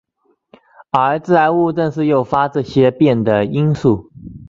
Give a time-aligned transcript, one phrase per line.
[0.89, 4.09] 而致癌物正是诱发这些变的因素。